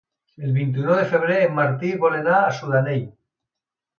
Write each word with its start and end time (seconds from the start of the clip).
El 0.45 0.53
vint-i-nou 0.59 0.95
de 0.99 1.03
febrer 1.11 1.35
en 1.49 1.53
Martí 1.59 1.91
vol 2.05 2.17
anar 2.21 2.39
a 2.47 2.55
Sudanell. 2.61 3.07